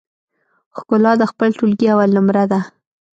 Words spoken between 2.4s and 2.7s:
ده